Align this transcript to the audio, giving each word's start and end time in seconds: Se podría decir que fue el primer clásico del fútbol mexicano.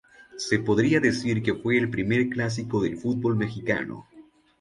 Se 0.35 0.57
podría 0.57 0.99
decir 0.99 1.43
que 1.43 1.53
fue 1.53 1.77
el 1.77 1.91
primer 1.91 2.27
clásico 2.29 2.81
del 2.81 2.97
fútbol 2.97 3.35
mexicano. 3.35 4.07